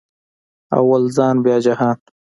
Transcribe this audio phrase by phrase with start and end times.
[0.79, 1.97] اول ځان بیا جهان